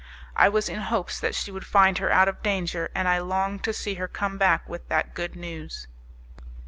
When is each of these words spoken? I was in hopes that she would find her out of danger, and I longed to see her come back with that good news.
I 0.35 0.49
was 0.49 0.67
in 0.67 0.79
hopes 0.79 1.19
that 1.19 1.35
she 1.35 1.51
would 1.51 1.63
find 1.63 1.99
her 1.99 2.11
out 2.11 2.27
of 2.27 2.41
danger, 2.41 2.89
and 2.95 3.07
I 3.07 3.19
longed 3.19 3.63
to 3.65 3.71
see 3.71 3.93
her 4.01 4.07
come 4.07 4.35
back 4.39 4.67
with 4.67 4.89
that 4.89 5.13
good 5.13 5.35
news. 5.35 5.85